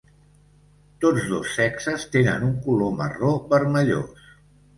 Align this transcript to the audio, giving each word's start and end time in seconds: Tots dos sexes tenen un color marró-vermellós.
Tots 1.03 1.27
dos 1.33 1.51
sexes 1.57 2.07
tenen 2.15 2.47
un 2.49 2.57
color 2.65 2.97
marró-vermellós. 3.03 4.27